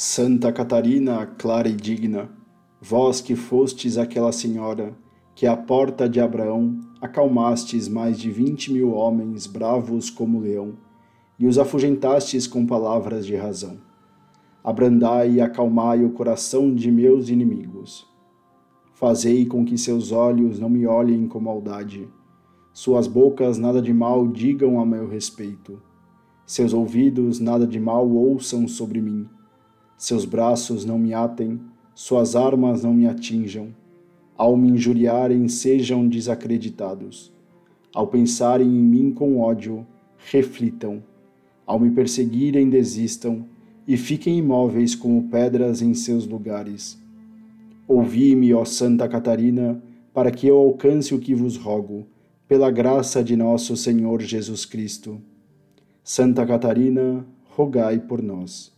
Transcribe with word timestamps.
Santa 0.00 0.52
Catarina, 0.52 1.26
clara 1.26 1.68
e 1.68 1.74
digna, 1.74 2.30
vós 2.80 3.20
que 3.20 3.34
fostes 3.34 3.98
aquela 3.98 4.30
senhora 4.30 4.96
que 5.34 5.44
à 5.44 5.56
porta 5.56 6.08
de 6.08 6.20
Abraão 6.20 6.78
acalmastes 7.00 7.88
mais 7.88 8.16
de 8.16 8.30
vinte 8.30 8.72
mil 8.72 8.92
homens 8.92 9.48
bravos 9.48 10.08
como 10.08 10.38
leão 10.38 10.74
e 11.36 11.48
os 11.48 11.58
afugentastes 11.58 12.46
com 12.46 12.64
palavras 12.64 13.26
de 13.26 13.34
razão. 13.34 13.76
Abrandai 14.62 15.32
e 15.32 15.40
acalmai 15.40 16.04
o 16.04 16.10
coração 16.10 16.72
de 16.72 16.92
meus 16.92 17.28
inimigos. 17.28 18.06
Fazei 18.94 19.46
com 19.46 19.64
que 19.64 19.76
seus 19.76 20.12
olhos 20.12 20.60
não 20.60 20.70
me 20.70 20.86
olhem 20.86 21.26
com 21.26 21.40
maldade, 21.40 22.08
suas 22.72 23.08
bocas 23.08 23.58
nada 23.58 23.82
de 23.82 23.92
mal 23.92 24.28
digam 24.28 24.78
a 24.78 24.86
meu 24.86 25.08
respeito, 25.08 25.82
seus 26.46 26.72
ouvidos 26.72 27.40
nada 27.40 27.66
de 27.66 27.80
mal 27.80 28.08
ouçam 28.08 28.68
sobre 28.68 29.00
mim 29.00 29.28
seus 29.98 30.24
braços 30.24 30.84
não 30.84 30.96
me 30.96 31.12
atem, 31.12 31.60
suas 31.92 32.36
armas 32.36 32.84
não 32.84 32.94
me 32.94 33.08
atinjam. 33.08 33.74
Ao 34.36 34.56
me 34.56 34.68
injuriarem, 34.68 35.48
sejam 35.48 36.06
desacreditados. 36.06 37.32
Ao 37.92 38.06
pensarem 38.06 38.68
em 38.68 38.80
mim 38.80 39.10
com 39.10 39.40
ódio, 39.40 39.84
reflitam. 40.30 41.02
Ao 41.66 41.80
me 41.80 41.90
perseguirem, 41.90 42.70
desistam 42.70 43.44
e 43.88 43.96
fiquem 43.96 44.38
imóveis 44.38 44.94
como 44.94 45.28
pedras 45.28 45.82
em 45.82 45.92
seus 45.94 46.24
lugares. 46.24 46.96
Ouvi-me, 47.88 48.54
ó 48.54 48.64
Santa 48.64 49.08
Catarina, 49.08 49.82
para 50.14 50.30
que 50.30 50.46
eu 50.46 50.56
alcance 50.56 51.12
o 51.12 51.18
que 51.18 51.34
vos 51.34 51.56
rogo, 51.56 52.06
pela 52.46 52.70
graça 52.70 53.24
de 53.24 53.34
nosso 53.34 53.76
Senhor 53.76 54.22
Jesus 54.22 54.64
Cristo. 54.64 55.20
Santa 56.04 56.46
Catarina, 56.46 57.26
rogai 57.50 57.98
por 57.98 58.22
nós. 58.22 58.77